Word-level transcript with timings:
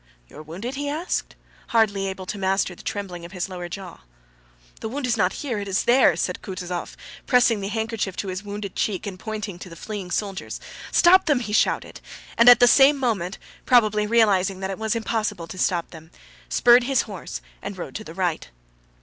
"You 0.27 0.37
are 0.37 0.41
wounded?" 0.41 0.73
he 0.73 0.89
asked, 0.89 1.35
hardly 1.67 2.07
able 2.07 2.25
to 2.25 2.39
master 2.39 2.73
the 2.73 2.81
trembling 2.81 3.23
of 3.23 3.33
his 3.33 3.47
lower 3.47 3.69
jaw. 3.69 3.99
"The 4.79 4.89
wound 4.89 5.05
is 5.05 5.15
not 5.15 5.31
here, 5.45 5.59
it 5.59 5.67
is 5.67 5.83
there!" 5.83 6.15
said 6.15 6.39
Kutúzov, 6.41 6.95
pressing 7.27 7.61
the 7.61 7.67
handkerchief 7.67 8.15
to 8.15 8.29
his 8.29 8.43
wounded 8.43 8.75
cheek 8.75 9.05
and 9.05 9.19
pointing 9.19 9.59
to 9.59 9.69
the 9.69 9.75
fleeing 9.75 10.09
soldiers. 10.09 10.59
"Stop 10.91 11.27
them!" 11.27 11.39
he 11.39 11.53
shouted, 11.53 12.01
and 12.35 12.49
at 12.49 12.59
the 12.59 12.67
same 12.67 12.97
moment, 12.97 13.37
probably 13.67 14.07
realizing 14.07 14.59
that 14.61 14.71
it 14.71 14.79
was 14.79 14.95
impossible 14.95 15.45
to 15.45 15.59
stop 15.59 15.91
them, 15.91 16.09
spurred 16.49 16.85
his 16.85 17.03
horse 17.03 17.39
and 17.61 17.77
rode 17.77 17.93
to 17.93 18.03
the 18.03 18.15
right. 18.15 18.49